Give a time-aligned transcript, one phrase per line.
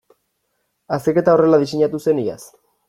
[0.97, 2.41] Azterketa horrela diseinatu zen iaz.